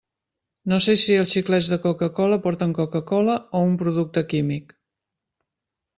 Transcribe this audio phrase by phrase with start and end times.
[0.71, 4.77] No sé si els xiclets de Coca-cola porten Coca-cola o un producte químic.